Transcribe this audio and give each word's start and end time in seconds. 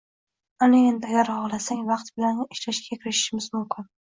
—Ana 0.67 0.79
endi, 0.91 1.05
agar 1.11 1.29
xohlasang, 1.35 1.85
vaqt 1.91 2.11
bilan 2.17 2.43
ishlashga 2.59 3.01
kirishishimiz 3.05 3.53
mumkin 3.59 3.93